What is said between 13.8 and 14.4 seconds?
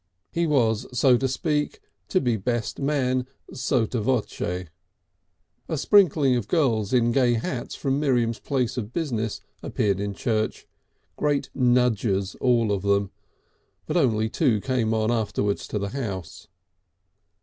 but only